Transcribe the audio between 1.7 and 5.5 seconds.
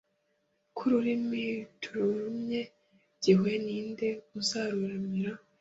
tururumye gihwe ni nde uzeruremire?